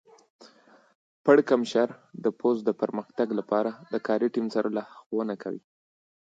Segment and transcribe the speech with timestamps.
[1.23, 1.87] پړکمشر
[2.23, 5.61] د پوځ د پرمختګ لپاره د کاري ټیم سره لارښوونه کوي.